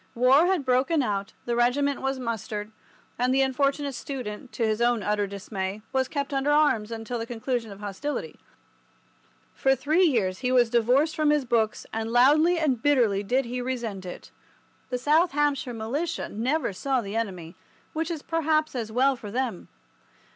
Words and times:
War 0.15 0.47
had 0.47 0.65
broken 0.65 1.03
out, 1.03 1.33
the 1.45 1.55
regiment 1.55 2.01
was 2.01 2.17
mustered, 2.17 2.71
and 3.19 3.31
the 3.31 3.43
unfortunate 3.43 3.93
student, 3.93 4.51
to 4.53 4.65
his 4.65 4.81
own 4.81 5.03
utter 5.03 5.27
dismay, 5.27 5.83
was 5.93 6.07
kept 6.07 6.33
under 6.33 6.49
arms 6.49 6.89
until 6.91 7.19
the 7.19 7.27
conclusion 7.27 7.71
of 7.71 7.81
hostilities. 7.81 8.39
For 9.53 9.75
three 9.75 10.01
years 10.07 10.39
he 10.39 10.51
was 10.51 10.71
divorced 10.71 11.15
from 11.15 11.29
his 11.29 11.45
books, 11.45 11.85
and 11.93 12.11
loudly 12.11 12.57
and 12.57 12.81
bitterly 12.81 13.21
did 13.21 13.45
he 13.45 13.61
resent 13.61 14.03
it. 14.03 14.31
The 14.89 14.97
South 14.97 15.33
Hampshire 15.33 15.71
Militia 15.71 16.29
never 16.29 16.73
saw 16.73 17.01
the 17.01 17.15
enemy, 17.15 17.53
which 17.93 18.09
is 18.09 18.23
perhaps 18.23 18.73
as 18.73 18.91
well 18.91 19.15
for 19.15 19.29
them. 19.29 19.67